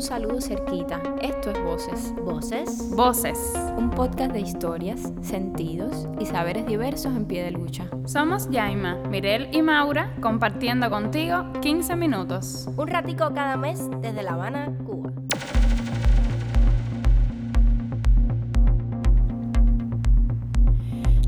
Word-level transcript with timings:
un 0.00 0.06
saludo 0.06 0.40
cerquita. 0.40 0.98
Esto 1.20 1.50
es 1.50 1.62
Voces. 1.62 2.14
Voces. 2.24 2.90
Voces. 2.96 3.52
Un 3.76 3.90
podcast 3.90 4.32
de 4.32 4.40
historias, 4.40 5.12
sentidos 5.20 6.08
y 6.18 6.24
saberes 6.24 6.66
diversos 6.66 7.14
en 7.14 7.26
pie 7.26 7.44
de 7.44 7.50
lucha. 7.50 7.84
Somos 8.06 8.48
Yaima, 8.48 8.94
Mirel 9.10 9.50
y 9.52 9.60
Maura 9.60 10.16
compartiendo 10.22 10.88
contigo 10.88 11.52
15 11.60 11.96
minutos. 11.96 12.66
Un 12.78 12.88
ratico 12.88 13.34
cada 13.34 13.58
mes 13.58 13.90
desde 14.00 14.22
La 14.22 14.32
Habana, 14.32 14.72
Cuba. 14.86 15.12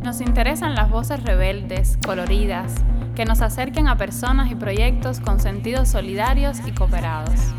Nos 0.02 0.22
interesan 0.22 0.74
las 0.74 0.88
voces 0.88 1.22
rebeldes, 1.22 1.98
coloridas, 2.06 2.76
que 3.14 3.26
nos 3.26 3.42
acerquen 3.42 3.88
a 3.88 3.98
personas 3.98 4.50
y 4.50 4.54
proyectos 4.54 5.20
con 5.20 5.40
sentidos 5.40 5.90
solidarios 5.90 6.66
y 6.66 6.72
cooperados. 6.72 7.52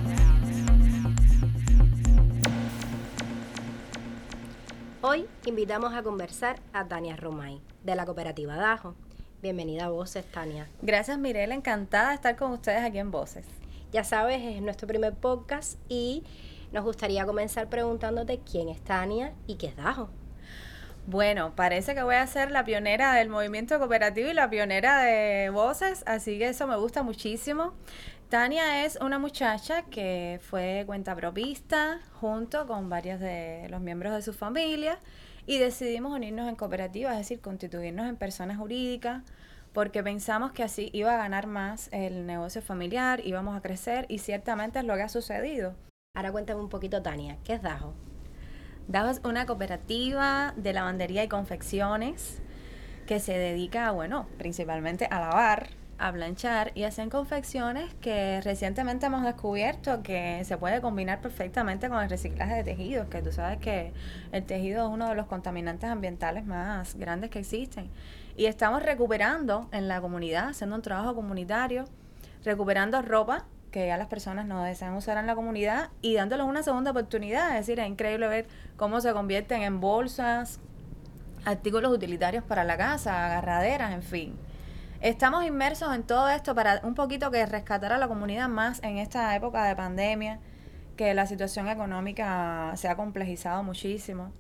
Hoy 5.13 5.27
invitamos 5.45 5.93
a 5.93 6.01
conversar 6.01 6.59
a 6.73 6.87
Tania 6.87 7.15
Romay, 7.15 7.61
de 7.83 7.93
la 7.93 8.03
cooperativa 8.03 8.55
Dajo. 8.55 8.95
Bienvenida 9.43 9.85
a 9.85 9.89
Voces, 9.89 10.25
Tania. 10.25 10.67
Gracias, 10.81 11.19
Mirela. 11.19 11.53
Encantada 11.53 12.09
de 12.09 12.15
estar 12.15 12.35
con 12.35 12.51
ustedes 12.51 12.81
aquí 12.81 12.97
en 12.97 13.11
Voces. 13.11 13.45
Ya 13.91 14.03
sabes, 14.03 14.41
es 14.41 14.59
nuestro 14.63 14.87
primer 14.87 15.13
podcast 15.13 15.77
y 15.87 16.23
nos 16.71 16.83
gustaría 16.83 17.27
comenzar 17.27 17.69
preguntándote 17.69 18.39
quién 18.39 18.69
es 18.69 18.83
Tania 18.83 19.35
y 19.45 19.57
qué 19.57 19.67
es 19.67 19.75
Dajo. 19.75 20.09
Bueno, 21.05 21.53
parece 21.55 21.93
que 21.93 22.01
voy 22.01 22.15
a 22.15 22.25
ser 22.25 22.49
la 22.49 22.65
pionera 22.65 23.13
del 23.13 23.29
movimiento 23.29 23.77
cooperativo 23.77 24.29
y 24.29 24.33
la 24.33 24.49
pionera 24.49 25.03
de 25.03 25.51
voces, 25.51 26.01
así 26.07 26.39
que 26.39 26.47
eso 26.47 26.65
me 26.65 26.77
gusta 26.77 27.03
muchísimo. 27.03 27.73
Tania 28.33 28.83
es 28.83 28.97
una 28.99 29.19
muchacha 29.19 29.83
que 29.83 30.39
fue 30.41 30.85
cuenta 30.87 31.15
propista 31.15 31.99
junto 32.13 32.65
con 32.65 32.89
varios 32.89 33.19
de 33.19 33.67
los 33.69 33.79
miembros 33.79 34.11
de 34.11 34.23
su 34.23 34.33
familia 34.33 34.97
y 35.45 35.59
decidimos 35.59 36.13
unirnos 36.13 36.49
en 36.49 36.55
cooperativa, 36.55 37.11
es 37.11 37.19
decir, 37.19 37.41
constituirnos 37.41 38.09
en 38.09 38.15
personas 38.15 38.57
jurídicas 38.57 39.21
porque 39.71 40.01
pensamos 40.01 40.51
que 40.51 40.63
así 40.63 40.89
iba 40.93 41.13
a 41.13 41.17
ganar 41.17 41.45
más 41.45 41.89
el 41.91 42.25
negocio 42.25 42.63
familiar, 42.63 43.21
íbamos 43.23 43.55
a 43.55 43.61
crecer 43.61 44.07
y 44.09 44.17
ciertamente 44.17 44.79
es 44.79 44.85
lo 44.85 44.95
que 44.95 45.03
ha 45.03 45.09
sucedido. 45.09 45.75
Ahora 46.15 46.31
cuéntame 46.31 46.59
un 46.59 46.69
poquito, 46.69 47.03
Tania, 47.03 47.37
¿qué 47.43 47.53
es 47.53 47.61
Dajo? 47.61 47.93
Dabas 48.87 49.21
una 49.23 49.45
cooperativa 49.45 50.55
de 50.57 50.73
lavandería 50.73 51.23
y 51.23 51.27
confecciones 51.27 52.41
que 53.05 53.19
se 53.19 53.37
dedica, 53.37 53.91
bueno, 53.91 54.27
principalmente 54.39 55.05
a 55.11 55.19
lavar, 55.19 55.82
a 56.03 56.11
planchar 56.11 56.73
y 56.75 56.83
hacen 56.83 57.09
confecciones 57.09 57.93
que 58.01 58.41
recientemente 58.41 59.05
hemos 59.05 59.23
descubierto 59.23 60.03
que 60.03 60.43
se 60.43 60.57
puede 60.57 60.81
combinar 60.81 61.21
perfectamente 61.21 61.87
con 61.87 62.03
el 62.03 62.09
reciclaje 62.09 62.55
de 62.55 62.63
tejidos, 62.65 63.07
que 63.07 63.21
tú 63.21 63.31
sabes 63.31 63.57
que 63.59 63.93
el 64.33 64.43
tejido 64.43 64.85
es 64.85 64.93
uno 64.93 65.07
de 65.07 65.15
los 65.15 65.27
contaminantes 65.27 65.89
ambientales 65.89 66.45
más 66.45 66.95
grandes 66.95 67.29
que 67.29 67.39
existen. 67.39 67.89
Y 68.35 68.47
estamos 68.47 68.83
recuperando 68.83 69.69
en 69.71 69.87
la 69.87 70.01
comunidad, 70.01 70.49
haciendo 70.49 70.75
un 70.75 70.81
trabajo 70.81 71.15
comunitario, 71.15 71.85
recuperando 72.43 73.01
ropa 73.01 73.45
que 73.71 73.87
ya 73.87 73.95
las 73.95 74.07
personas 74.07 74.45
no 74.45 74.61
desean 74.61 74.95
usar 74.95 75.17
en 75.17 75.25
la 75.25 75.35
comunidad 75.35 75.89
y 76.01 76.15
dándoles 76.15 76.45
una 76.45 76.63
segunda 76.63 76.91
oportunidad. 76.91 77.51
Es 77.51 77.65
decir, 77.65 77.79
es 77.79 77.87
increíble 77.87 78.27
ver 78.27 78.47
cómo 78.75 78.99
se 78.99 79.13
convierten 79.13 79.61
en 79.61 79.79
bolsas, 79.79 80.59
artículos 81.45 81.93
utilitarios 81.93 82.43
para 82.43 82.65
la 82.65 82.75
casa, 82.75 83.25
agarraderas, 83.25 83.93
en 83.93 84.03
fin. 84.03 84.52
Estamos 85.03 85.43
inmersos 85.43 85.93
en 85.93 86.03
todo 86.03 86.29
esto 86.29 86.55
para 86.55 86.79
un 86.81 86.95
poquito 86.95 87.29
que 87.29 87.45
rescatar 87.45 87.91
a 87.91 87.97
la 87.97 88.07
comunidad 88.07 88.47
más 88.47 88.81
en 88.83 88.99
esta 88.99 89.35
época 89.35 89.65
de 89.65 89.75
pandemia, 89.75 90.39
que 90.95 91.13
la 91.13 91.27
situación 91.27 91.67
económica 91.67 92.71
se 92.77 92.87
ha 92.87 92.95
complejizado 92.95 93.63
muchísimo. 93.63 94.31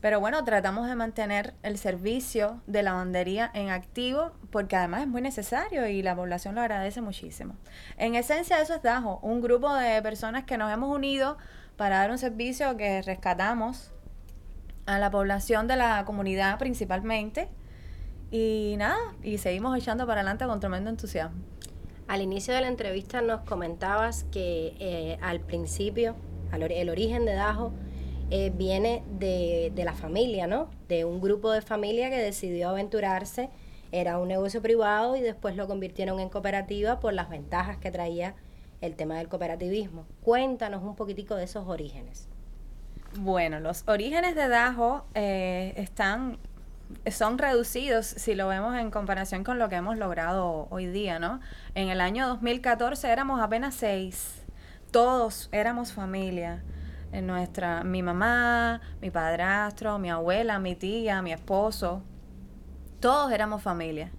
Pero 0.00 0.20
bueno, 0.20 0.44
tratamos 0.44 0.86
de 0.86 0.94
mantener 0.94 1.54
el 1.64 1.76
servicio 1.76 2.62
de 2.68 2.84
lavandería 2.84 3.50
en 3.52 3.70
activo 3.70 4.30
porque 4.52 4.76
además 4.76 5.00
es 5.00 5.08
muy 5.08 5.22
necesario 5.22 5.84
y 5.88 6.02
la 6.02 6.14
población 6.14 6.54
lo 6.54 6.60
agradece 6.60 7.00
muchísimo. 7.00 7.56
En 7.96 8.14
esencia 8.14 8.62
eso 8.62 8.74
es 8.74 8.82
Dajo, 8.82 9.18
un 9.22 9.40
grupo 9.40 9.74
de 9.74 10.00
personas 10.02 10.44
que 10.44 10.56
nos 10.56 10.72
hemos 10.72 10.96
unido 10.96 11.36
para 11.76 11.96
dar 11.96 12.12
un 12.12 12.18
servicio 12.18 12.76
que 12.76 13.02
rescatamos 13.02 13.90
a 14.86 15.00
la 15.00 15.10
población 15.10 15.66
de 15.66 15.74
la 15.74 16.04
comunidad 16.04 16.60
principalmente. 16.60 17.48
Y 18.30 18.74
nada, 18.78 18.98
y 19.22 19.38
seguimos 19.38 19.76
echando 19.76 20.06
para 20.06 20.20
adelante 20.20 20.46
con 20.46 20.60
tremendo 20.60 20.90
entusiasmo. 20.90 21.40
Al 22.06 22.22
inicio 22.22 22.54
de 22.54 22.60
la 22.60 22.68
entrevista 22.68 23.22
nos 23.22 23.40
comentabas 23.42 24.24
que 24.32 24.74
eh, 24.78 25.18
al 25.20 25.40
principio, 25.40 26.16
el 26.52 26.88
origen 26.88 27.24
de 27.24 27.34
Dajo, 27.34 27.72
eh, 28.30 28.52
viene 28.54 29.02
de, 29.18 29.72
de, 29.74 29.84
la 29.84 29.92
familia, 29.92 30.46
¿no? 30.46 30.70
De 30.88 31.04
un 31.04 31.20
grupo 31.20 31.50
de 31.50 31.62
familia 31.62 32.10
que 32.10 32.18
decidió 32.18 32.68
aventurarse, 32.68 33.50
era 33.92 34.18
un 34.18 34.28
negocio 34.28 34.62
privado 34.62 35.16
y 35.16 35.20
después 35.20 35.56
lo 35.56 35.66
convirtieron 35.66 36.20
en 36.20 36.28
cooperativa 36.28 37.00
por 37.00 37.12
las 37.12 37.28
ventajas 37.28 37.78
que 37.78 37.90
traía 37.90 38.36
el 38.80 38.94
tema 38.94 39.18
del 39.18 39.28
cooperativismo. 39.28 40.06
Cuéntanos 40.22 40.82
un 40.82 40.94
poquitico 40.94 41.34
de 41.34 41.44
esos 41.44 41.66
orígenes. 41.66 42.28
Bueno, 43.18 43.58
los 43.58 43.82
orígenes 43.88 44.36
de 44.36 44.48
Dajo 44.48 45.04
eh, 45.14 45.74
están 45.76 46.38
son 47.10 47.38
reducidos 47.38 48.06
si 48.06 48.34
lo 48.34 48.48
vemos 48.48 48.74
en 48.76 48.90
comparación 48.90 49.44
con 49.44 49.58
lo 49.58 49.68
que 49.68 49.76
hemos 49.76 49.96
logrado 49.96 50.68
hoy 50.70 50.86
día, 50.86 51.18
¿no? 51.18 51.40
En 51.74 51.88
el 51.88 52.00
año 52.00 52.26
2014 52.28 53.10
éramos 53.10 53.40
apenas 53.40 53.74
seis, 53.74 54.42
todos 54.90 55.48
éramos 55.52 55.92
familia 55.92 56.62
en 57.12 57.26
nuestra, 57.26 57.82
mi 57.84 58.02
mamá, 58.02 58.80
mi 59.00 59.10
padrastro, 59.10 59.98
mi 59.98 60.10
abuela, 60.10 60.58
mi 60.58 60.76
tía, 60.76 61.22
mi 61.22 61.32
esposo, 61.32 62.02
todos 63.00 63.32
éramos 63.32 63.62
familia. 63.62 64.12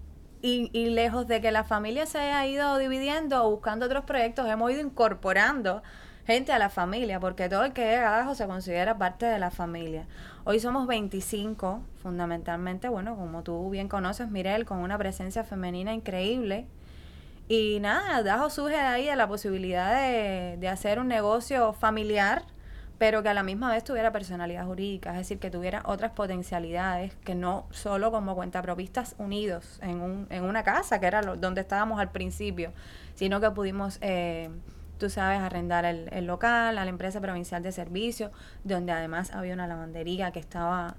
Y, 0.44 0.70
y, 0.72 0.90
lejos 0.90 1.28
de 1.28 1.40
que 1.40 1.52
la 1.52 1.62
familia 1.62 2.04
se 2.04 2.18
haya 2.18 2.44
ido 2.46 2.76
dividiendo 2.78 3.44
o 3.44 3.50
buscando 3.50 3.86
otros 3.86 4.04
proyectos, 4.04 4.48
hemos 4.48 4.72
ido 4.72 4.80
incorporando 4.80 5.84
gente 6.26 6.52
a 6.52 6.58
la 6.58 6.68
familia, 6.68 7.20
porque 7.20 7.48
todo 7.48 7.64
el 7.64 7.72
que 7.72 7.82
llega 7.82 8.14
abajo 8.14 8.34
se 8.34 8.46
considera 8.46 8.98
parte 8.98 9.26
de 9.26 9.38
la 9.38 9.50
familia. 9.50 10.06
Hoy 10.44 10.60
somos 10.60 10.86
25, 10.86 11.82
fundamentalmente, 12.02 12.88
bueno, 12.88 13.16
como 13.16 13.42
tú 13.42 13.70
bien 13.70 13.88
conoces, 13.88 14.30
Mirel, 14.30 14.64
con 14.64 14.78
una 14.78 14.98
presencia 14.98 15.44
femenina 15.44 15.92
increíble. 15.92 16.66
Y 17.48 17.78
nada, 17.80 18.22
Dajo 18.22 18.50
surge 18.50 18.76
de 18.76 18.80
ahí 18.80 19.06
de 19.06 19.16
la 19.16 19.28
posibilidad 19.28 19.94
de, 19.94 20.56
de 20.58 20.68
hacer 20.68 20.98
un 20.98 21.08
negocio 21.08 21.72
familiar 21.72 22.44
pero 23.02 23.20
que 23.20 23.28
a 23.28 23.34
la 23.34 23.42
misma 23.42 23.72
vez 23.72 23.82
tuviera 23.82 24.12
personalidad 24.12 24.64
jurídica, 24.64 25.10
es 25.10 25.16
decir, 25.16 25.40
que 25.40 25.50
tuviera 25.50 25.82
otras 25.86 26.12
potencialidades, 26.12 27.16
que 27.24 27.34
no 27.34 27.66
solo 27.72 28.12
como 28.12 28.36
cuentapropistas 28.36 29.16
unidos 29.18 29.80
en, 29.82 30.00
un, 30.00 30.28
en 30.30 30.44
una 30.44 30.62
casa, 30.62 31.00
que 31.00 31.06
era 31.06 31.20
lo, 31.20 31.34
donde 31.34 31.62
estábamos 31.62 31.98
al 31.98 32.12
principio, 32.12 32.72
sino 33.16 33.40
que 33.40 33.50
pudimos, 33.50 33.98
eh, 34.02 34.50
tú 35.02 35.10
sabes, 35.10 35.40
arrendar 35.40 35.84
el, 35.84 36.08
el, 36.12 36.26
local 36.26 36.78
a 36.78 36.84
la 36.84 36.88
empresa 36.88 37.20
provincial 37.20 37.60
de 37.60 37.72
servicios, 37.72 38.30
donde 38.62 38.92
además 38.92 39.34
había 39.34 39.52
una 39.52 39.66
lavandería 39.66 40.30
que 40.30 40.38
estaba 40.38 40.94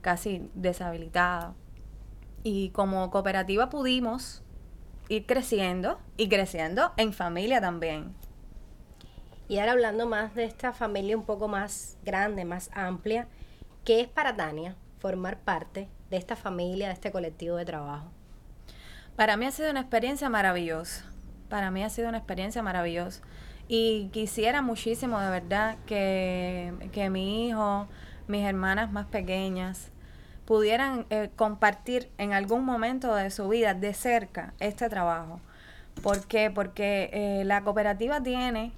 casi 0.00 0.48
deshabilitada. 0.54 1.54
Y 2.44 2.70
como 2.70 3.10
cooperativa 3.10 3.68
pudimos 3.68 4.44
ir 5.08 5.26
creciendo 5.26 5.98
y 6.16 6.28
creciendo 6.28 6.92
en 6.96 7.12
familia 7.12 7.60
también. 7.60 8.14
Y 9.48 9.58
ahora 9.58 9.72
hablando 9.72 10.06
más 10.06 10.36
de 10.36 10.44
esta 10.44 10.72
familia 10.72 11.16
un 11.16 11.24
poco 11.24 11.48
más 11.48 11.96
grande, 12.04 12.44
más 12.44 12.70
amplia, 12.74 13.26
¿qué 13.84 14.00
es 14.00 14.06
para 14.06 14.36
Tania 14.36 14.76
formar 15.00 15.40
parte 15.40 15.88
de 16.10 16.16
esta 16.16 16.36
familia, 16.36 16.86
de 16.86 16.92
este 16.92 17.10
colectivo 17.10 17.56
de 17.56 17.64
trabajo? 17.64 18.12
Para 19.16 19.36
mí 19.36 19.46
ha 19.46 19.50
sido 19.50 19.68
una 19.72 19.80
experiencia 19.80 20.28
maravillosa. 20.28 21.04
Para 21.48 21.72
mí 21.72 21.82
ha 21.82 21.90
sido 21.90 22.08
una 22.08 22.18
experiencia 22.18 22.62
maravillosa. 22.62 23.22
Y 23.68 24.08
quisiera 24.12 24.62
muchísimo, 24.62 25.20
de 25.20 25.30
verdad, 25.30 25.76
que, 25.86 26.72
que 26.92 27.10
mi 27.10 27.48
hijo, 27.48 27.86
mis 28.26 28.44
hermanas 28.44 28.90
más 28.90 29.06
pequeñas, 29.06 29.90
pudieran 30.46 31.04
eh, 31.10 31.28
compartir 31.36 32.10
en 32.16 32.32
algún 32.32 32.64
momento 32.64 33.14
de 33.14 33.30
su 33.30 33.46
vida 33.48 33.74
de 33.74 33.92
cerca 33.92 34.54
este 34.60 34.88
trabajo. 34.88 35.40
¿Por 36.02 36.26
qué? 36.26 36.50
Porque 36.50 37.10
eh, 37.12 37.44
la 37.44 37.62
cooperativa 37.62 38.22
tiene 38.22 38.72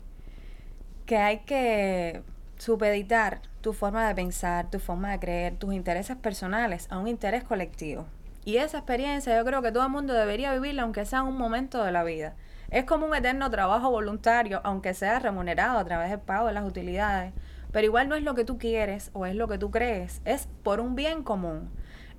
que 1.06 1.18
hay 1.18 1.38
que 1.40 2.22
supeditar 2.58 3.42
tu 3.60 3.72
forma 3.72 4.08
de 4.08 4.14
pensar, 4.16 4.68
tu 4.70 4.80
forma 4.80 5.12
de 5.12 5.20
creer, 5.20 5.56
tus 5.56 5.72
intereses 5.72 6.16
personales 6.16 6.88
a 6.90 6.98
un 6.98 7.06
interés 7.06 7.44
colectivo. 7.44 8.06
Y 8.44 8.56
esa 8.56 8.78
experiencia 8.78 9.36
yo 9.36 9.44
creo 9.44 9.62
que 9.62 9.70
todo 9.70 9.84
el 9.84 9.90
mundo 9.90 10.14
debería 10.14 10.52
vivirla 10.52 10.82
aunque 10.82 11.04
sea 11.04 11.22
un 11.22 11.36
momento 11.36 11.84
de 11.84 11.92
la 11.92 12.02
vida. 12.02 12.34
Es 12.70 12.84
como 12.84 13.06
un 13.06 13.16
eterno 13.16 13.50
trabajo 13.50 13.90
voluntario, 13.90 14.60
aunque 14.62 14.94
sea 14.94 15.18
remunerado 15.18 15.76
a 15.76 15.84
través 15.84 16.10
del 16.10 16.20
pago 16.20 16.46
de 16.46 16.52
las 16.52 16.64
utilidades. 16.64 17.32
Pero 17.72 17.84
igual 17.84 18.08
no 18.08 18.14
es 18.14 18.22
lo 18.22 18.36
que 18.36 18.44
tú 18.44 18.58
quieres 18.58 19.10
o 19.12 19.26
es 19.26 19.34
lo 19.34 19.48
que 19.48 19.58
tú 19.58 19.72
crees, 19.72 20.22
es 20.24 20.48
por 20.62 20.78
un 20.78 20.94
bien 20.94 21.24
común. 21.24 21.68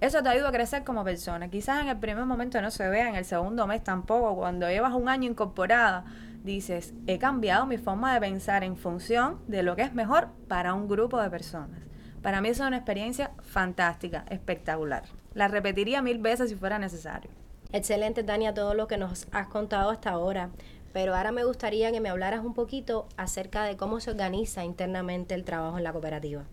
Eso 0.02 0.22
te 0.22 0.28
ayuda 0.30 0.50
a 0.50 0.52
crecer 0.52 0.84
como 0.84 1.06
persona. 1.06 1.48
Quizás 1.50 1.82
en 1.82 1.88
el 1.88 1.98
primer 2.00 2.26
momento 2.26 2.62
no 2.62 2.70
se 2.70 2.90
vea, 2.90 3.08
en 3.08 3.16
el 3.16 3.24
segundo 3.24 3.66
mes 3.66 3.82
tampoco. 3.84 4.36
Cuando 4.36 4.68
llevas 4.68 4.94
un 4.94 5.08
año 5.08 5.30
incorporada, 5.30 6.04
dices, 6.44 6.94
he 7.08 7.18
cambiado 7.18 7.66
mi 7.66 7.78
forma 7.78 8.14
de 8.14 8.20
pensar 8.20 8.64
en 8.66 8.76
función 8.76 9.40
de 9.48 9.64
lo 9.64 9.78
que 9.78 9.84
es 9.84 9.94
mejor 9.94 10.30
para 10.50 10.74
un 10.74 10.90
grupo 10.90 11.22
de 11.22 11.30
personas. 11.30 11.80
Para 12.22 12.42
mí 12.42 12.50
es 12.50 12.60
una 12.60 12.78
experiencia 12.78 13.32
fantástica, 13.42 14.26
espectacular. 14.30 15.04
La 15.34 15.48
repetiría 15.48 16.02
mil 16.02 16.18
veces 16.18 16.50
si 16.50 16.56
fuera 16.56 16.78
necesario. 16.78 17.41
Excelente, 17.74 18.24
Tania, 18.24 18.54
todo 18.54 18.74
lo 18.74 18.88
que 18.88 18.98
nos 18.98 19.28
has 19.32 19.48
contado 19.48 19.92
hasta 19.92 20.10
ahora. 20.10 20.50
Pero 20.92 21.16
ahora 21.16 21.32
me 21.32 21.46
gustaría 21.46 21.90
que 21.94 22.02
me 22.02 22.10
hablaras 22.10 22.44
un 22.44 22.54
poquito 22.54 23.08
acerca 23.16 23.64
de 23.64 23.78
cómo 23.78 24.02
se 24.02 24.12
organiza 24.12 24.66
internamente 24.66 25.36
el 25.36 25.46
trabajo 25.46 25.78
en 25.78 25.86
la 25.86 25.94
cooperativa. 25.94 26.44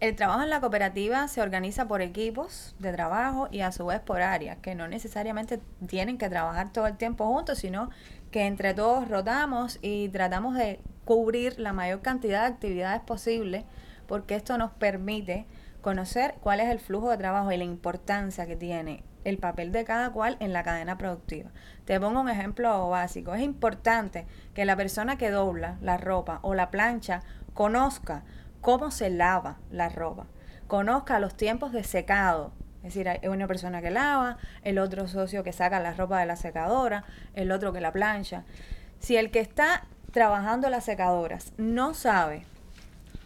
El 0.00 0.14
trabajo 0.16 0.42
en 0.42 0.50
la 0.50 0.60
cooperativa 0.60 1.26
se 1.28 1.40
organiza 1.40 1.88
por 1.88 2.02
equipos 2.02 2.76
de 2.78 2.92
trabajo 2.92 3.48
y 3.50 3.62
a 3.62 3.72
su 3.72 3.86
vez 3.86 4.00
por 4.00 4.20
áreas, 4.20 4.58
que 4.58 4.74
no 4.74 4.86
necesariamente 4.86 5.60
tienen 5.88 6.18
que 6.18 6.28
trabajar 6.28 6.72
todo 6.72 6.86
el 6.86 6.98
tiempo 6.98 7.26
juntos, 7.26 7.58
sino 7.58 7.88
que 8.30 8.46
entre 8.46 8.74
todos 8.74 9.08
rotamos 9.08 9.78
y 9.80 10.10
tratamos 10.10 10.54
de 10.54 10.78
cubrir 11.06 11.58
la 11.58 11.72
mayor 11.72 12.02
cantidad 12.02 12.42
de 12.42 12.48
actividades 12.48 13.00
posible, 13.00 13.64
porque 14.06 14.36
esto 14.36 14.58
nos 14.58 14.72
permite 14.72 15.46
conocer 15.80 16.34
cuál 16.42 16.60
es 16.60 16.68
el 16.68 16.80
flujo 16.80 17.10
de 17.10 17.16
trabajo 17.16 17.50
y 17.50 17.56
la 17.56 17.64
importancia 17.64 18.46
que 18.46 18.56
tiene 18.56 19.02
el 19.24 19.38
papel 19.38 19.72
de 19.72 19.84
cada 19.84 20.10
cual 20.10 20.36
en 20.40 20.52
la 20.52 20.62
cadena 20.62 20.98
productiva. 20.98 21.50
Te 21.84 22.00
pongo 22.00 22.20
un 22.20 22.28
ejemplo 22.28 22.88
básico. 22.88 23.34
Es 23.34 23.42
importante 23.42 24.26
que 24.54 24.64
la 24.64 24.76
persona 24.76 25.18
que 25.18 25.30
dobla 25.30 25.78
la 25.80 25.96
ropa 25.96 26.40
o 26.42 26.54
la 26.54 26.70
plancha 26.70 27.22
conozca 27.54 28.22
cómo 28.60 28.90
se 28.90 29.10
lava 29.10 29.58
la 29.70 29.88
ropa, 29.88 30.26
conozca 30.66 31.20
los 31.20 31.36
tiempos 31.36 31.72
de 31.72 31.84
secado. 31.84 32.52
Es 32.78 32.94
decir, 32.94 33.08
hay 33.08 33.26
una 33.28 33.46
persona 33.46 33.82
que 33.82 33.90
lava, 33.90 34.38
el 34.62 34.78
otro 34.78 35.08
socio 35.08 35.42
que 35.42 35.52
saca 35.52 35.80
la 35.80 35.92
ropa 35.92 36.20
de 36.20 36.26
la 36.26 36.36
secadora, 36.36 37.04
el 37.34 37.50
otro 37.50 37.72
que 37.72 37.80
la 37.80 37.92
plancha. 37.92 38.44
Si 39.00 39.16
el 39.16 39.30
que 39.30 39.40
está 39.40 39.84
trabajando 40.12 40.70
las 40.70 40.84
secadoras 40.84 41.52
no 41.56 41.94
sabe 41.94 42.44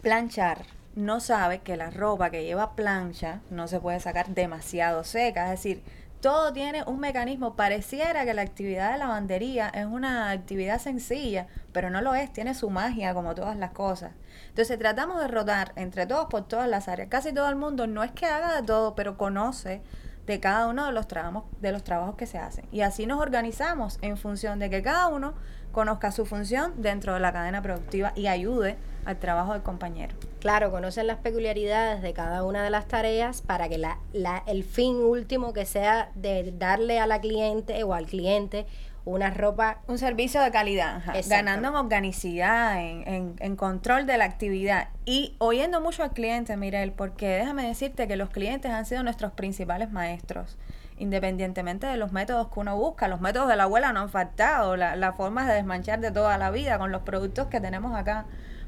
planchar, 0.01 0.63
no 0.95 1.19
sabe 1.19 1.59
que 1.59 1.77
la 1.77 1.89
ropa 1.89 2.29
que 2.29 2.43
lleva 2.43 2.75
plancha 2.75 3.41
no 3.49 3.67
se 3.67 3.79
puede 3.79 3.99
sacar 3.99 4.29
demasiado 4.29 5.03
seca, 5.03 5.45
es 5.45 5.59
decir, 5.59 5.83
todo 6.23 6.53
tiene 6.53 6.83
un 6.85 7.01
mecanismo. 7.01 7.57
Pareciera 7.57 8.23
que 8.23 8.33
la 8.33 8.43
actividad 8.43 8.93
de 8.93 8.97
lavandería 8.97 9.67
es 9.67 9.85
una 9.85 10.29
actividad 10.29 10.79
sencilla, 10.79 11.47
pero 11.73 11.89
no 11.89 11.99
lo 11.99 12.15
es, 12.15 12.31
tiene 12.31 12.53
su 12.53 12.69
magia 12.69 13.13
como 13.13 13.35
todas 13.35 13.57
las 13.57 13.71
cosas. 13.71 14.13
Entonces 14.47 14.79
tratamos 14.79 15.19
de 15.19 15.27
rotar 15.27 15.73
entre 15.75 16.05
todos 16.05 16.27
por 16.27 16.47
todas 16.47 16.69
las 16.69 16.87
áreas. 16.87 17.09
Casi 17.09 17.33
todo 17.33 17.49
el 17.49 17.57
mundo 17.57 17.87
no 17.87 18.03
es 18.03 18.11
que 18.11 18.25
haga 18.25 18.55
de 18.55 18.65
todo, 18.65 18.95
pero 18.95 19.17
conoce 19.17 19.81
de 20.25 20.39
cada 20.39 20.67
uno 20.67 20.85
de 20.85 20.93
los 20.93 21.09
trabajos, 21.09 21.43
de 21.59 21.73
los 21.73 21.83
trabajos 21.83 22.15
que 22.15 22.25
se 22.25 22.37
hacen. 22.37 22.65
Y 22.71 22.81
así 22.81 23.05
nos 23.05 23.19
organizamos 23.19 23.99
en 24.01 24.15
función 24.15 24.59
de 24.59 24.69
que 24.69 24.81
cada 24.81 25.07
uno 25.07 25.33
conozca 25.73 26.11
su 26.11 26.25
función 26.25 26.71
dentro 26.77 27.13
de 27.15 27.19
la 27.19 27.33
cadena 27.33 27.61
productiva 27.61 28.13
y 28.15 28.27
ayude 28.27 28.77
al 29.03 29.17
trabajo 29.17 29.51
del 29.51 29.63
compañero. 29.63 30.15
Claro, 30.39 30.71
conocen 30.71 31.07
las 31.07 31.17
peculiaridades 31.17 32.01
de 32.01 32.13
cada 32.13 32.45
una 32.45 32.63
de 32.63 32.69
las 32.69 32.87
tareas 32.87 33.41
para 33.41 33.67
que 33.67 33.77
la, 33.77 33.97
la, 34.13 34.43
el 34.47 34.63
fin 34.63 34.95
último 34.95 35.51
que 35.51 35.65
sea 35.65 36.11
de 36.15 36.53
darle 36.57 36.99
a 36.99 37.07
la 37.07 37.19
cliente 37.19 37.83
o 37.83 37.93
al 37.93 38.05
cliente 38.05 38.65
una 39.03 39.31
ropa... 39.31 39.81
Un 39.87 39.97
servicio 39.97 40.41
de 40.41 40.51
calidad, 40.51 41.01
ganando 41.27 41.69
en 41.69 41.75
organicidad, 41.75 42.79
en, 42.79 43.35
en, 43.37 43.55
control 43.57 44.05
de 44.05 44.17
la 44.17 44.23
actividad 44.23 44.89
y 45.05 45.35
oyendo 45.39 45.81
mucho 45.81 46.03
al 46.03 46.11
cliente, 46.11 46.55
Mirel, 46.55 46.93
porque 46.93 47.27
déjame 47.27 47.67
decirte 47.67 48.07
que 48.07 48.15
los 48.15 48.29
clientes 48.29 48.71
han 48.71 48.85
sido 48.85 49.03
nuestros 49.03 49.33
principales 49.33 49.91
maestros 49.91 50.57
independientemente 50.97 51.87
de 51.87 51.97
los 51.97 52.11
métodos 52.11 52.49
que 52.49 52.59
uno 52.59 52.77
busca. 52.77 53.07
Los 53.07 53.21
métodos 53.21 53.47
de 53.47 53.55
la 53.55 53.63
abuela 53.63 53.93
no 53.93 54.01
han 54.01 54.09
faltado, 54.09 54.75
las 54.75 54.97
la 54.97 55.13
formas 55.13 55.47
de 55.47 55.53
desmanchar 55.53 55.99
de 55.99 56.11
toda 56.11 56.37
la 56.37 56.51
vida 56.51 56.77
con 56.77 56.91
los 56.91 57.01
productos 57.01 57.47
que 57.47 57.59
tenemos 57.59 57.95
acá. 57.95 58.25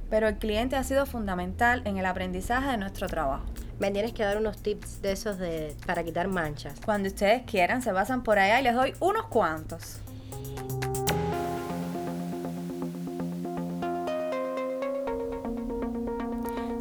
Pero 0.10 0.28
el 0.28 0.38
cliente 0.38 0.76
ha 0.76 0.84
sido 0.84 1.06
fundamental 1.06 1.82
en 1.86 1.98
el 1.98 2.06
aprendizaje 2.06 2.70
de 2.70 2.78
nuestro 2.78 3.08
trabajo. 3.08 3.46
Me 3.80 3.92
tienes 3.92 4.14
que 4.14 4.24
dar 4.24 4.38
unos 4.38 4.58
tips 4.62 5.02
de 5.02 5.12
esos 5.12 5.38
de, 5.38 5.76
para 5.86 6.04
quitar 6.04 6.28
manchas. 6.28 6.80
Cuando 6.86 7.08
ustedes 7.10 7.44
quieran, 7.44 7.82
se 7.82 7.92
pasan 7.92 8.24
por 8.24 8.40
allá 8.40 8.60
y 8.60 8.64
les 8.64 8.76
doy 8.76 8.94
unos 9.00 9.26
cuantos. 9.26 10.00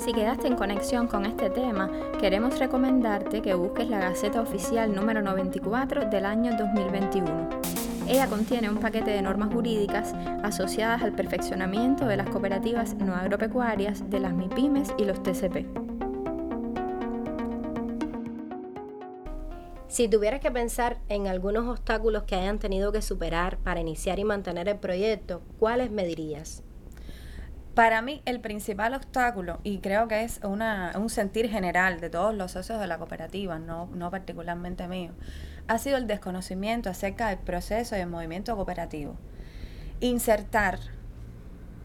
Si 0.05 0.13
quedaste 0.13 0.49
en 0.49 0.57
conexión 0.57 1.07
con 1.07 1.25
este 1.25 1.49
tema, 1.49 1.91
queremos 2.21 2.59
recomendarte 2.59 3.41
que 3.41 3.55
busques 3.55 3.89
la 3.89 4.01
Gaceta 4.01 4.43
Oficial 4.43 4.95
número 4.95 5.23
94 5.23 6.11
del 6.11 6.27
año 6.27 6.55
2021. 6.59 7.49
Ella 8.07 8.27
contiene 8.27 8.69
un 8.69 8.77
paquete 8.77 9.13
de 9.13 9.23
normas 9.23 9.51
jurídicas 9.51 10.13
asociadas 10.43 11.03
al 11.03 11.13
perfeccionamiento 11.13 12.05
de 12.05 12.19
las 12.19 12.29
cooperativas 12.29 12.97
no 12.97 13.15
agropecuarias, 13.15 14.11
de 14.11 14.21
las 14.21 14.35
MIPIMES 14.35 14.95
y 14.99 15.07
los 15.07 15.23
TCP. 15.23 15.65
Si 19.89 20.09
tuvieras 20.09 20.41
que 20.41 20.51
pensar 20.51 20.99
en 21.09 21.29
algunos 21.29 21.67
obstáculos 21.67 22.25
que 22.25 22.35
hayan 22.35 22.59
tenido 22.59 22.93
que 22.93 23.01
superar 23.01 23.57
para 23.57 23.81
iniciar 23.81 24.19
y 24.19 24.25
mantener 24.25 24.69
el 24.69 24.77
proyecto, 24.77 25.41
¿cuáles 25.59 25.91
me 25.91 26.05
dirías? 26.05 26.64
Para 27.75 28.03
mí 28.03 28.23
el 28.25 28.41
principal 28.41 28.95
obstáculo, 28.95 29.59
y 29.65 29.79
creo 29.79 30.07
que 30.07 30.23
es 30.23 30.39
una, 30.45 30.93
un 30.97 31.11
sentir 31.11 31.51
general 31.51 32.01
de 32.01 32.09
todos 32.09 32.33
los 32.33 32.53
socios 32.53 32.79
de 32.79 32.87
la 32.87 32.99
cooperativa, 32.99 33.59
no, 33.59 33.87
no 33.93 34.13
particularmente 34.13 34.87
mío, 34.87 35.11
ha 35.67 35.79
sido 35.79 35.97
el 35.97 36.07
desconocimiento 36.07 36.89
acerca 36.89 37.31
del 37.31 37.39
proceso 37.39 37.97
y 37.97 38.01
el 38.01 38.07
movimiento 38.07 38.55
cooperativo. 38.55 39.17
Insertar 39.99 40.79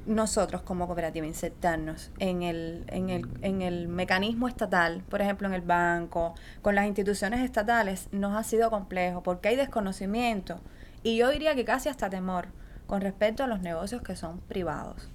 nosotros 0.05 0.61
como 0.61 0.85
cooperativa, 0.85 1.25
insertarnos 1.25 2.11
en 2.19 2.43
el, 2.43 2.83
en, 2.87 3.09
el, 3.09 3.27
en 3.41 3.63
el 3.63 3.87
mecanismo 3.87 4.47
estatal, 4.47 5.03
por 5.09 5.21
ejemplo 5.21 5.47
en 5.47 5.55
el 5.55 5.61
banco, 5.61 6.35
con 6.61 6.75
las 6.75 6.85
instituciones 6.85 7.39
estatales, 7.41 8.09
nos 8.11 8.37
ha 8.37 8.43
sido 8.43 8.69
complejo 8.69 9.23
porque 9.23 9.49
hay 9.49 9.55
desconocimiento 9.55 10.59
y 11.01 11.17
yo 11.17 11.29
diría 11.29 11.55
que 11.55 11.65
casi 11.65 11.89
hasta 11.89 12.11
temor 12.11 12.49
con 12.85 13.01
respecto 13.01 13.43
a 13.43 13.47
los 13.47 13.61
negocios 13.61 14.03
que 14.03 14.15
son 14.15 14.39
privados. 14.41 15.09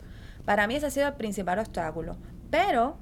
Para 0.44 0.66
mí 0.66 0.76
ese 0.76 0.86
ha 0.86 0.90
sido 0.90 1.08
el 1.08 1.14
principal 1.14 1.58
obstáculo. 1.58 2.16
Pero 2.50 2.96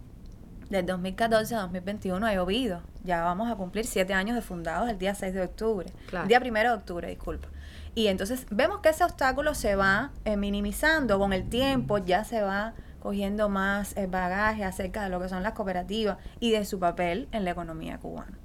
del 0.71 0.87
2014 0.87 1.55
a 1.55 1.61
2021 1.63 2.27
ha 2.27 2.35
llovido. 2.35 2.81
Ya 3.05 3.23
vamos 3.23 3.51
a 3.51 3.57
cumplir 3.57 3.85
siete 3.85 4.15
años 4.15 4.35
de 4.35 4.43
fundados 4.43 4.89
el 4.89 4.99
día 4.99 5.15
6 5.15 5.35
de 5.35 5.43
octubre. 5.43 5.93
El 6.13 6.29
día 6.29 6.41
1 6.41 6.53
de 6.53 6.71
octubre, 6.71 7.09
disculpa. 7.09 7.49
Y 7.95 8.07
entonces 8.07 8.47
vemos 8.51 8.81
que 8.81 8.89
ese 8.89 9.05
obstáculo 9.05 9.55
se 9.55 9.77
va 9.77 10.13
eh, 10.25 10.37
minimizando 10.37 11.19
con 11.19 11.33
el 11.33 11.49
tiempo, 11.49 11.99
ya 11.99 12.25
se 12.25 12.41
va 12.41 12.73
cogiendo 13.01 13.49
más 13.49 13.97
eh, 13.97 14.07
bagaje 14.07 14.65
acerca 14.65 15.03
de 15.03 15.11
lo 15.11 15.21
que 15.21 15.29
son 15.29 15.43
las 15.43 15.53
cooperativas 15.53 16.17
y 16.41 16.53
de 16.53 16.65
su 16.65 16.79
papel 16.79 17.29
en 17.33 17.45
la 17.45 17.51
economía 17.51 17.99
cubana. 17.99 18.39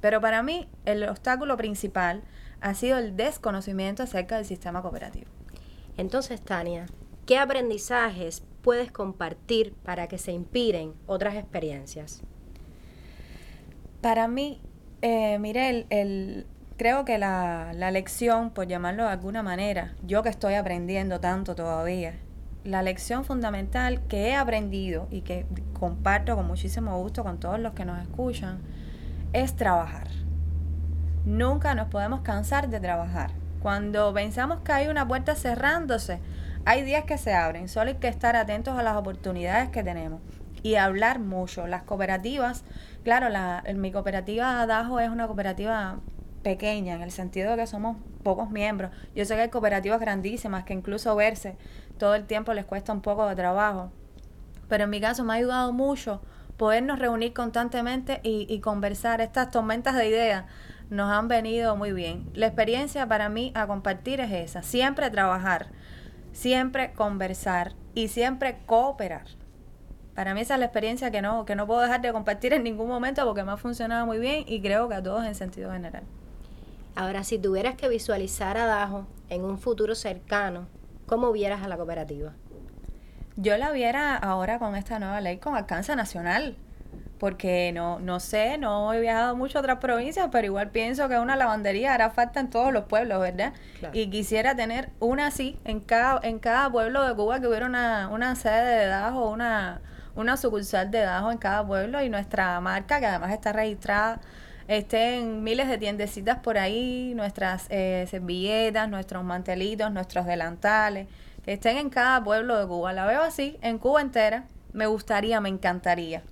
Pero 0.00 0.20
para 0.20 0.42
mí 0.42 0.68
el 0.84 1.08
obstáculo 1.08 1.56
principal 1.56 2.22
ha 2.60 2.74
sido 2.74 2.98
el 2.98 3.16
desconocimiento 3.16 4.02
acerca 4.02 4.36
del 4.36 4.46
sistema 4.46 4.82
cooperativo. 4.82 5.30
Entonces, 5.96 6.40
Tania, 6.40 6.86
¿Qué 7.26 7.38
aprendizajes 7.38 8.42
puedes 8.62 8.90
compartir 8.90 9.74
para 9.84 10.08
que 10.08 10.18
se 10.18 10.32
inspiren 10.32 10.94
otras 11.06 11.36
experiencias? 11.36 12.20
Para 14.00 14.26
mí, 14.26 14.60
eh, 15.02 15.38
mire, 15.38 15.86
el, 15.90 16.46
creo 16.76 17.04
que 17.04 17.18
la, 17.18 17.72
la 17.74 17.92
lección, 17.92 18.50
por 18.50 18.66
llamarlo 18.66 19.04
de 19.04 19.10
alguna 19.10 19.44
manera, 19.44 19.94
yo 20.04 20.24
que 20.24 20.30
estoy 20.30 20.54
aprendiendo 20.54 21.20
tanto 21.20 21.54
todavía, 21.54 22.14
la 22.64 22.82
lección 22.82 23.24
fundamental 23.24 24.00
que 24.08 24.28
he 24.28 24.34
aprendido 24.34 25.06
y 25.10 25.20
que 25.20 25.46
comparto 25.78 26.34
con 26.34 26.46
muchísimo 26.46 27.00
gusto 27.00 27.22
con 27.22 27.38
todos 27.38 27.60
los 27.60 27.72
que 27.72 27.84
nos 27.84 28.00
escuchan, 28.00 28.58
es 29.32 29.54
trabajar. 29.54 30.08
Nunca 31.24 31.74
nos 31.76 31.86
podemos 31.88 32.22
cansar 32.22 32.68
de 32.68 32.80
trabajar. 32.80 33.30
Cuando 33.62 34.12
pensamos 34.12 34.58
que 34.64 34.72
hay 34.72 34.88
una 34.88 35.06
puerta 35.06 35.36
cerrándose, 35.36 36.20
hay 36.64 36.82
días 36.82 37.04
que 37.04 37.18
se 37.18 37.34
abren, 37.34 37.68
solo 37.68 37.90
hay 37.90 37.96
que 37.96 38.08
estar 38.08 38.36
atentos 38.36 38.78
a 38.78 38.82
las 38.82 38.96
oportunidades 38.96 39.70
que 39.70 39.82
tenemos 39.82 40.20
y 40.62 40.76
hablar 40.76 41.18
mucho. 41.18 41.66
Las 41.66 41.82
cooperativas, 41.82 42.64
claro, 43.02 43.28
la, 43.28 43.64
mi 43.74 43.90
cooperativa 43.90 44.64
Dajo 44.66 45.00
es 45.00 45.10
una 45.10 45.26
cooperativa 45.26 45.98
pequeña 46.42 46.94
en 46.94 47.02
el 47.02 47.10
sentido 47.10 47.52
de 47.52 47.56
que 47.58 47.66
somos 47.66 47.96
pocos 48.22 48.50
miembros. 48.50 48.92
Yo 49.14 49.24
sé 49.24 49.34
que 49.34 49.42
hay 49.42 49.48
cooperativas 49.48 50.00
grandísimas 50.00 50.64
que 50.64 50.74
incluso 50.74 51.14
verse 51.16 51.56
todo 51.98 52.14
el 52.14 52.26
tiempo 52.26 52.54
les 52.54 52.64
cuesta 52.64 52.92
un 52.92 53.00
poco 53.00 53.26
de 53.28 53.34
trabajo. 53.34 53.90
Pero 54.68 54.84
en 54.84 54.90
mi 54.90 55.00
caso 55.00 55.24
me 55.24 55.32
ha 55.32 55.36
ayudado 55.36 55.72
mucho 55.72 56.22
podernos 56.56 56.98
reunir 56.98 57.32
constantemente 57.32 58.20
y, 58.22 58.46
y 58.48 58.60
conversar. 58.60 59.20
Estas 59.20 59.50
tormentas 59.50 59.96
de 59.96 60.08
ideas 60.08 60.44
nos 60.90 61.10
han 61.10 61.26
venido 61.26 61.74
muy 61.74 61.92
bien. 61.92 62.30
La 62.34 62.46
experiencia 62.46 63.06
para 63.08 63.28
mí 63.28 63.50
a 63.54 63.66
compartir 63.66 64.20
es 64.20 64.30
esa, 64.30 64.62
siempre 64.62 65.10
trabajar 65.10 65.70
siempre 66.32 66.92
conversar 66.92 67.74
y 67.94 68.08
siempre 68.08 68.58
cooperar. 68.66 69.26
Para 70.14 70.34
mí 70.34 70.42
esa 70.42 70.54
es 70.54 70.60
la 70.60 70.66
experiencia 70.66 71.10
que 71.10 71.22
no, 71.22 71.44
que 71.44 71.56
no 71.56 71.66
puedo 71.66 71.80
dejar 71.80 72.02
de 72.02 72.12
compartir 72.12 72.52
en 72.52 72.64
ningún 72.64 72.88
momento 72.88 73.24
porque 73.24 73.44
me 73.44 73.52
ha 73.52 73.56
funcionado 73.56 74.04
muy 74.04 74.18
bien 74.18 74.44
y 74.46 74.60
creo 74.60 74.88
que 74.88 74.94
a 74.94 75.02
todos 75.02 75.24
en 75.24 75.34
sentido 75.34 75.72
general. 75.72 76.02
Ahora, 76.94 77.24
si 77.24 77.38
tuvieras 77.38 77.76
que 77.76 77.88
visualizar 77.88 78.58
a 78.58 78.66
Dajo 78.66 79.06
en 79.30 79.44
un 79.44 79.58
futuro 79.58 79.94
cercano, 79.94 80.66
¿cómo 81.06 81.32
vieras 81.32 81.62
a 81.62 81.68
la 81.68 81.76
cooperativa? 81.76 82.34
Yo 83.36 83.56
la 83.56 83.72
viera 83.72 84.14
ahora 84.16 84.58
con 84.58 84.76
esta 84.76 84.98
nueva 84.98 85.22
ley 85.22 85.38
con 85.38 85.56
alcance 85.56 85.96
nacional 85.96 86.56
porque 87.22 87.70
no, 87.72 88.00
no 88.00 88.18
sé, 88.18 88.58
no 88.58 88.92
he 88.92 89.00
viajado 89.00 89.36
mucho 89.36 89.58
a 89.58 89.60
otras 89.60 89.78
provincias, 89.78 90.28
pero 90.32 90.44
igual 90.44 90.70
pienso 90.70 91.08
que 91.08 91.20
una 91.20 91.36
lavandería 91.36 91.94
hará 91.94 92.10
falta 92.10 92.40
en 92.40 92.50
todos 92.50 92.72
los 92.72 92.86
pueblos, 92.86 93.20
¿verdad? 93.20 93.52
Y 93.92 94.10
quisiera 94.10 94.56
tener 94.56 94.88
una 94.98 95.28
así 95.28 95.56
en 95.64 95.78
cada, 95.78 96.18
en 96.24 96.40
cada 96.40 96.68
pueblo 96.68 97.06
de 97.06 97.14
Cuba 97.14 97.38
que 97.38 97.46
hubiera 97.46 97.66
una, 97.66 98.08
una 98.08 98.34
sede 98.34 98.76
de 98.76 98.86
Dajo, 98.86 99.30
una, 99.30 99.82
una 100.16 100.36
sucursal 100.36 100.90
de 100.90 100.98
Dajo 100.98 101.30
en 101.30 101.38
cada 101.38 101.64
pueblo 101.64 102.02
y 102.02 102.08
nuestra 102.08 102.60
marca, 102.60 102.98
que 102.98 103.06
además 103.06 103.30
está 103.30 103.52
registrada, 103.52 104.18
esté 104.66 105.20
en 105.20 105.44
miles 105.44 105.68
de 105.68 105.78
tiendecitas 105.78 106.38
por 106.38 106.58
ahí, 106.58 107.12
nuestras 107.14 107.66
eh, 107.70 108.04
servilletas, 108.10 108.88
nuestros 108.88 109.22
mantelitos, 109.22 109.92
nuestros 109.92 110.26
delantales, 110.26 111.06
que 111.44 111.52
estén 111.52 111.76
en 111.76 111.88
cada 111.88 112.24
pueblo 112.24 112.58
de 112.58 112.66
Cuba. 112.66 112.92
La 112.92 113.06
veo 113.06 113.22
así, 113.22 113.60
en 113.62 113.78
Cuba 113.78 114.00
entera. 114.00 114.46
Me 114.72 114.86
gustaría, 114.86 115.40
me 115.40 115.50
encantaría. 115.50 116.22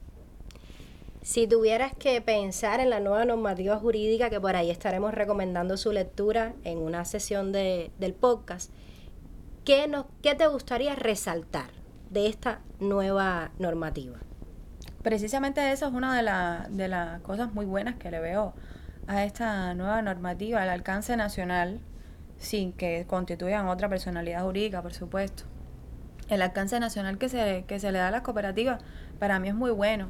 Si 1.22 1.46
tuvieras 1.46 1.92
que 1.94 2.22
pensar 2.22 2.80
en 2.80 2.88
la 2.88 2.98
nueva 2.98 3.26
normativa 3.26 3.76
jurídica, 3.76 4.30
que 4.30 4.40
por 4.40 4.56
ahí 4.56 4.70
estaremos 4.70 5.12
recomendando 5.12 5.76
su 5.76 5.92
lectura 5.92 6.54
en 6.64 6.78
una 6.78 7.04
sesión 7.04 7.52
de, 7.52 7.90
del 7.98 8.14
podcast, 8.14 8.72
¿qué, 9.66 9.90
¿qué 10.22 10.34
te 10.34 10.46
gustaría 10.46 10.94
resaltar 10.96 11.70
de 12.08 12.26
esta 12.26 12.60
nueva 12.78 13.50
normativa? 13.58 14.16
Precisamente 15.02 15.70
eso 15.72 15.88
es 15.88 15.92
una 15.92 16.16
de, 16.16 16.74
de 16.74 16.88
las 16.88 17.20
cosas 17.20 17.52
muy 17.52 17.66
buenas 17.66 17.96
que 17.96 18.10
le 18.10 18.20
veo 18.20 18.54
a 19.06 19.22
esta 19.24 19.74
nueva 19.74 20.00
normativa, 20.00 20.62
al 20.62 20.70
alcance 20.70 21.18
nacional, 21.18 21.80
sin 22.38 22.72
que 22.72 23.04
constituyan 23.06 23.68
otra 23.68 23.90
personalidad 23.90 24.42
jurídica, 24.42 24.80
por 24.80 24.94
supuesto. 24.94 25.42
El 26.30 26.40
alcance 26.40 26.80
nacional 26.80 27.18
que 27.18 27.28
se, 27.28 27.64
que 27.68 27.78
se 27.78 27.92
le 27.92 27.98
da 27.98 28.08
a 28.08 28.10
las 28.10 28.22
cooperativas 28.22 28.82
para 29.18 29.38
mí 29.38 29.48
es 29.48 29.54
muy 29.54 29.70
bueno 29.70 30.08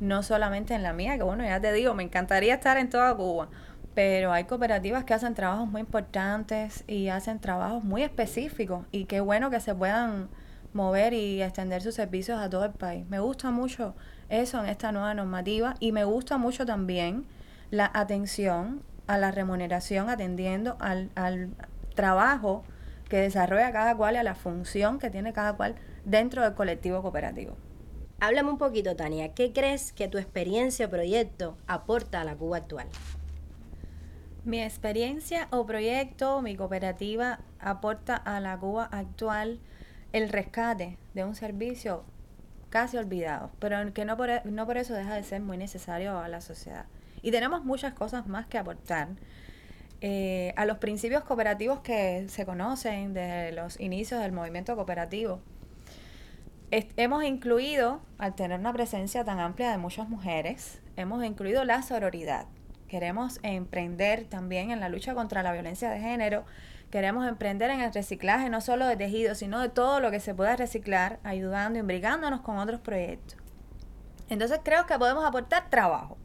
no 0.00 0.22
solamente 0.22 0.74
en 0.74 0.82
la 0.82 0.92
mía, 0.92 1.16
que 1.16 1.22
bueno, 1.22 1.44
ya 1.44 1.60
te 1.60 1.72
digo, 1.72 1.94
me 1.94 2.02
encantaría 2.02 2.54
estar 2.54 2.76
en 2.76 2.90
toda 2.90 3.14
Cuba, 3.14 3.48
pero 3.94 4.32
hay 4.32 4.44
cooperativas 4.44 5.04
que 5.04 5.14
hacen 5.14 5.34
trabajos 5.34 5.68
muy 5.68 5.80
importantes 5.80 6.84
y 6.86 7.08
hacen 7.08 7.38
trabajos 7.38 7.84
muy 7.84 8.02
específicos 8.02 8.86
y 8.90 9.04
qué 9.04 9.20
bueno 9.20 9.50
que 9.50 9.60
se 9.60 9.74
puedan 9.74 10.28
mover 10.72 11.12
y 11.12 11.40
extender 11.42 11.82
sus 11.82 11.94
servicios 11.94 12.40
a 12.40 12.50
todo 12.50 12.64
el 12.64 12.72
país. 12.72 13.06
Me 13.08 13.20
gusta 13.20 13.50
mucho 13.52 13.94
eso 14.28 14.60
en 14.60 14.68
esta 14.68 14.90
nueva 14.90 15.14
normativa 15.14 15.74
y 15.78 15.92
me 15.92 16.04
gusta 16.04 16.36
mucho 16.36 16.66
también 16.66 17.26
la 17.70 17.90
atención 17.94 18.82
a 19.06 19.18
la 19.18 19.30
remuneración 19.30 20.10
atendiendo 20.10 20.76
al, 20.80 21.10
al 21.14 21.50
trabajo 21.94 22.64
que 23.08 23.18
desarrolla 23.18 23.70
cada 23.70 23.96
cual 23.96 24.14
y 24.14 24.18
a 24.18 24.22
la 24.24 24.34
función 24.34 24.98
que 24.98 25.10
tiene 25.10 25.32
cada 25.32 25.52
cual 25.52 25.76
dentro 26.04 26.42
del 26.42 26.54
colectivo 26.54 27.02
cooperativo. 27.02 27.56
Háblame 28.20 28.50
un 28.50 28.58
poquito, 28.58 28.96
Tania, 28.96 29.34
¿qué 29.34 29.52
crees 29.52 29.92
que 29.92 30.08
tu 30.08 30.18
experiencia 30.18 30.86
o 30.86 30.90
proyecto 30.90 31.58
aporta 31.66 32.20
a 32.20 32.24
la 32.24 32.36
Cuba 32.36 32.58
actual? 32.58 32.86
Mi 34.44 34.62
experiencia 34.62 35.48
o 35.50 35.66
proyecto, 35.66 36.40
mi 36.40 36.56
cooperativa 36.56 37.40
aporta 37.58 38.16
a 38.16 38.40
la 38.40 38.58
Cuba 38.58 38.84
actual 38.92 39.58
el 40.12 40.28
rescate 40.28 40.96
de 41.14 41.24
un 41.24 41.34
servicio 41.34 42.04
casi 42.70 42.96
olvidado, 42.96 43.50
pero 43.58 43.92
que 43.92 44.04
no 44.04 44.16
por, 44.16 44.30
e, 44.30 44.42
no 44.44 44.66
por 44.66 44.76
eso 44.76 44.94
deja 44.94 45.14
de 45.14 45.22
ser 45.22 45.40
muy 45.40 45.56
necesario 45.56 46.18
a 46.18 46.28
la 46.28 46.40
sociedad. 46.40 46.86
Y 47.22 47.30
tenemos 47.30 47.64
muchas 47.64 47.94
cosas 47.94 48.26
más 48.26 48.46
que 48.46 48.58
aportar. 48.58 49.08
Eh, 50.00 50.52
a 50.56 50.66
los 50.66 50.78
principios 50.78 51.24
cooperativos 51.24 51.80
que 51.80 52.26
se 52.28 52.44
conocen 52.44 53.14
desde 53.14 53.52
los 53.52 53.80
inicios 53.80 54.20
del 54.20 54.32
movimiento 54.32 54.76
cooperativo, 54.76 55.40
hemos 56.70 57.24
incluido, 57.24 58.00
al 58.18 58.34
tener 58.34 58.58
una 58.60 58.72
presencia 58.72 59.24
tan 59.24 59.38
amplia 59.38 59.70
de 59.70 59.78
muchas 59.78 60.08
mujeres, 60.08 60.80
hemos 60.96 61.24
incluido 61.24 61.64
la 61.64 61.82
sororidad. 61.82 62.46
Queremos 62.88 63.40
emprender 63.42 64.24
también 64.24 64.70
en 64.70 64.80
la 64.80 64.88
lucha 64.88 65.14
contra 65.14 65.42
la 65.42 65.52
violencia 65.52 65.90
de 65.90 66.00
género. 66.00 66.44
Queremos 66.90 67.26
emprender 67.26 67.70
en 67.70 67.80
el 67.80 67.92
reciclaje 67.92 68.50
no 68.50 68.60
solo 68.60 68.86
de 68.86 68.96
tejidos, 68.96 69.38
sino 69.38 69.60
de 69.60 69.68
todo 69.68 70.00
lo 70.00 70.10
que 70.10 70.20
se 70.20 70.34
pueda 70.34 70.54
reciclar, 70.56 71.18
ayudando 71.24 71.78
y 71.78 71.80
imbricándonos 71.80 72.40
con 72.42 72.58
otros 72.58 72.80
proyectos. 72.80 73.38
Entonces 74.28 74.60
creo 74.62 74.86
que 74.86 74.98
podemos 74.98 75.24
aportar 75.24 75.70
trabajo. 75.70 76.16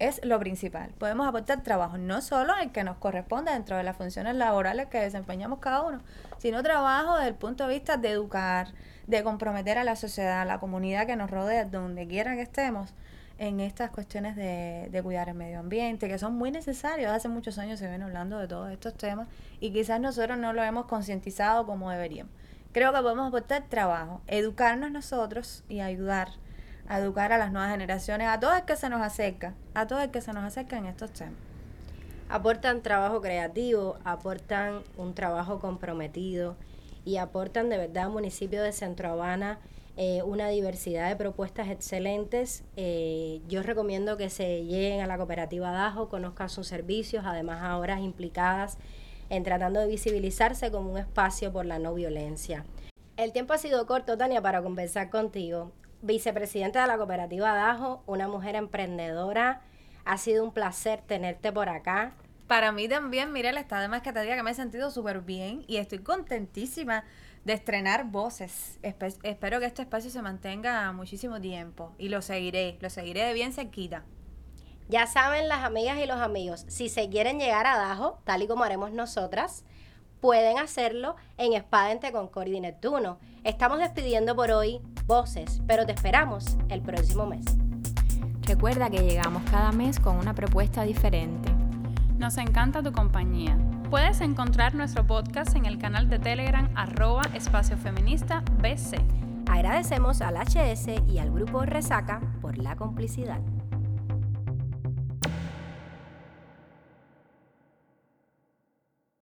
Es 0.00 0.24
lo 0.24 0.38
principal. 0.38 0.90
Podemos 0.98 1.28
aportar 1.28 1.62
trabajo, 1.62 1.98
no 1.98 2.22
solo 2.22 2.54
el 2.56 2.72
que 2.72 2.84
nos 2.84 2.96
corresponde 2.96 3.52
dentro 3.52 3.76
de 3.76 3.82
las 3.82 3.98
funciones 3.98 4.34
laborales 4.34 4.86
que 4.86 4.96
desempeñamos 4.96 5.58
cada 5.58 5.82
uno, 5.82 6.00
sino 6.38 6.62
trabajo 6.62 7.16
desde 7.16 7.28
el 7.28 7.34
punto 7.34 7.68
de 7.68 7.74
vista 7.74 7.98
de 7.98 8.08
educar, 8.08 8.68
de 9.06 9.22
comprometer 9.22 9.76
a 9.76 9.84
la 9.84 9.96
sociedad, 9.96 10.40
a 10.40 10.46
la 10.46 10.58
comunidad 10.58 11.06
que 11.06 11.16
nos 11.16 11.30
rodea, 11.30 11.66
donde 11.66 12.08
quiera 12.08 12.34
que 12.34 12.40
estemos, 12.40 12.94
en 13.36 13.60
estas 13.60 13.90
cuestiones 13.90 14.36
de, 14.36 14.88
de, 14.90 15.02
cuidar 15.02 15.28
el 15.28 15.34
medio 15.34 15.58
ambiente, 15.58 16.08
que 16.08 16.18
son 16.18 16.34
muy 16.34 16.50
necesarios. 16.50 17.12
Hace 17.12 17.28
muchos 17.28 17.58
años 17.58 17.78
se 17.78 17.86
ven 17.86 18.00
hablando 18.02 18.38
de 18.38 18.48
todos 18.48 18.70
estos 18.70 18.94
temas 18.94 19.28
y 19.60 19.70
quizás 19.70 20.00
nosotros 20.00 20.38
no 20.38 20.54
lo 20.54 20.62
hemos 20.62 20.86
concientizado 20.86 21.66
como 21.66 21.90
deberíamos. 21.90 22.32
Creo 22.72 22.92
que 22.94 23.02
podemos 23.02 23.28
aportar 23.28 23.64
trabajo, 23.68 24.22
educarnos 24.28 24.90
nosotros 24.90 25.62
y 25.68 25.80
ayudar 25.80 26.28
a 26.88 26.98
educar 26.98 27.32
a 27.32 27.38
las 27.38 27.52
nuevas 27.52 27.70
generaciones, 27.70 28.28
a 28.28 28.40
todo 28.40 28.54
el 28.54 28.64
que 28.64 28.76
se 28.76 28.88
nos 28.88 29.00
acerca, 29.00 29.54
a 29.74 29.86
todo 29.86 30.00
el 30.00 30.10
que 30.10 30.20
se 30.20 30.32
nos 30.32 30.44
acerca 30.44 30.78
en 30.78 30.86
estos 30.86 31.12
temas. 31.12 31.34
Aportan 32.28 32.82
trabajo 32.82 33.20
creativo, 33.20 33.98
aportan 34.04 34.82
un 34.96 35.14
trabajo 35.14 35.58
comprometido, 35.58 36.56
y 37.04 37.16
aportan 37.16 37.68
de 37.68 37.78
verdad 37.78 38.04
al 38.04 38.10
municipio 38.10 38.62
de 38.62 38.72
Centro 38.72 39.10
Habana 39.10 39.58
eh, 39.96 40.22
una 40.22 40.48
diversidad 40.48 41.08
de 41.08 41.16
propuestas 41.16 41.68
excelentes. 41.68 42.62
Eh, 42.76 43.40
yo 43.48 43.62
recomiendo 43.62 44.16
que 44.16 44.30
se 44.30 44.64
lleguen 44.64 45.00
a 45.00 45.06
la 45.06 45.16
cooperativa 45.16 45.72
Dajo, 45.72 46.08
conozcan 46.08 46.48
sus 46.48 46.66
servicios, 46.66 47.24
además 47.26 47.62
ahora 47.62 48.00
implicadas 48.00 48.78
en 49.28 49.42
tratando 49.44 49.80
de 49.80 49.86
visibilizarse 49.86 50.70
como 50.70 50.90
un 50.90 50.98
espacio 50.98 51.52
por 51.52 51.66
la 51.66 51.78
no 51.78 51.94
violencia. 51.94 52.64
El 53.16 53.32
tiempo 53.32 53.52
ha 53.52 53.58
sido 53.58 53.86
corto, 53.86 54.16
Tania, 54.16 54.40
para 54.40 54.62
conversar 54.62 55.10
contigo. 55.10 55.72
Vicepresidenta 56.02 56.80
de 56.82 56.86
la 56.86 56.96
cooperativa 56.96 57.54
Dajo, 57.54 58.02
una 58.06 58.28
mujer 58.28 58.54
emprendedora. 58.54 59.60
Ha 60.04 60.18
sido 60.18 60.44
un 60.44 60.52
placer 60.52 61.02
tenerte 61.06 61.52
por 61.52 61.68
acá. 61.68 62.12
Para 62.46 62.72
mí 62.72 62.88
también, 62.88 63.32
Mirel, 63.32 63.58
está 63.58 63.78
además 63.78 64.02
que 64.02 64.12
te 64.12 64.20
diga 64.22 64.34
que 64.34 64.42
me 64.42 64.50
he 64.50 64.54
sentido 64.54 64.90
súper 64.90 65.20
bien 65.20 65.64
y 65.68 65.76
estoy 65.76 66.00
contentísima 66.00 67.04
de 67.44 67.52
estrenar 67.52 68.06
voces. 68.06 68.78
espero 68.82 69.60
que 69.60 69.66
este 69.66 69.82
espacio 69.82 70.10
se 70.10 70.22
mantenga 70.22 70.90
muchísimo 70.92 71.40
tiempo 71.40 71.92
y 71.98 72.08
lo 72.08 72.22
seguiré, 72.22 72.76
lo 72.80 72.90
seguiré 72.90 73.24
de 73.24 73.34
bien 73.34 73.52
cerquita. 73.52 74.04
Ya 74.88 75.06
saben 75.06 75.48
las 75.48 75.62
amigas 75.62 75.98
y 75.98 76.06
los 76.06 76.18
amigos, 76.18 76.64
si 76.66 76.88
se 76.88 77.08
quieren 77.08 77.38
llegar 77.38 77.66
a 77.66 77.76
Dajo, 77.76 78.18
tal 78.24 78.42
y 78.42 78.48
como 78.48 78.64
haremos 78.64 78.90
nosotras, 78.90 79.64
pueden 80.20 80.58
hacerlo 80.58 81.16
en 81.38 81.54
Espada 81.54 81.92
entre 81.92 82.12
Concordia 82.12 82.58
y 82.58 82.60
Neptuno. 82.60 83.18
Estamos 83.44 83.78
despidiendo 83.78 84.36
por 84.36 84.50
hoy 84.50 84.80
voces, 85.06 85.62
pero 85.66 85.86
te 85.86 85.92
esperamos 85.92 86.56
el 86.68 86.82
próximo 86.82 87.26
mes. 87.26 87.44
Recuerda 88.42 88.90
que 88.90 89.00
llegamos 89.00 89.42
cada 89.50 89.72
mes 89.72 89.98
con 89.98 90.16
una 90.16 90.34
propuesta 90.34 90.82
diferente. 90.82 91.50
Nos 92.18 92.36
encanta 92.36 92.82
tu 92.82 92.92
compañía. 92.92 93.56
Puedes 93.88 94.20
encontrar 94.20 94.74
nuestro 94.74 95.06
podcast 95.06 95.56
en 95.56 95.66
el 95.66 95.78
canal 95.78 96.08
de 96.08 96.18
Telegram 96.18 96.70
arroba 96.74 97.22
espacio 97.34 97.76
feminista 97.76 98.42
BC. 98.60 99.00
Agradecemos 99.50 100.20
al 100.20 100.36
HS 100.36 101.08
y 101.08 101.18
al 101.18 101.32
grupo 101.32 101.62
Resaca 101.62 102.20
por 102.40 102.58
la 102.58 102.76
complicidad. 102.76 103.40